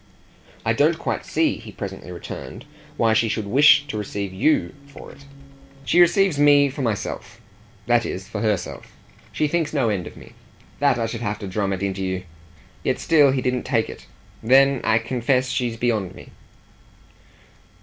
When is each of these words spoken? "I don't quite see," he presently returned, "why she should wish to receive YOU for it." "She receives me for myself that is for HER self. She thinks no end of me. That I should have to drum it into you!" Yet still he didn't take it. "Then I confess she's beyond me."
"I 0.65 0.73
don't 0.73 0.97
quite 0.97 1.27
see," 1.27 1.57
he 1.57 1.71
presently 1.71 2.11
returned, 2.11 2.65
"why 2.97 3.13
she 3.13 3.29
should 3.29 3.45
wish 3.45 3.85
to 3.85 3.99
receive 3.99 4.33
YOU 4.33 4.73
for 4.87 5.11
it." 5.11 5.25
"She 5.85 6.01
receives 6.01 6.39
me 6.39 6.69
for 6.71 6.81
myself 6.81 7.39
that 7.85 8.03
is 8.03 8.27
for 8.27 8.41
HER 8.41 8.57
self. 8.57 8.95
She 9.31 9.47
thinks 9.47 9.73
no 9.73 9.89
end 9.89 10.07
of 10.07 10.17
me. 10.17 10.31
That 10.79 10.97
I 10.97 11.05
should 11.05 11.21
have 11.21 11.37
to 11.37 11.47
drum 11.47 11.71
it 11.71 11.83
into 11.83 12.03
you!" 12.03 12.23
Yet 12.81 12.97
still 12.97 13.29
he 13.29 13.43
didn't 13.43 13.61
take 13.61 13.91
it. 13.91 14.07
"Then 14.41 14.81
I 14.83 14.97
confess 14.97 15.49
she's 15.49 15.77
beyond 15.77 16.15
me." 16.15 16.29